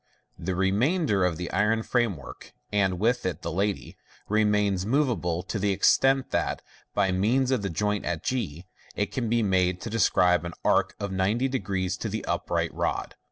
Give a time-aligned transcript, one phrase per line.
[0.39, 5.71] The remainder of the iron framework (and with it the lady) remains moveable, to the
[5.71, 6.63] extent that,
[6.95, 10.95] by means of the joint at g, it can be made to describe an arc
[10.99, 11.51] of 900
[11.99, 13.13] to the upright rod.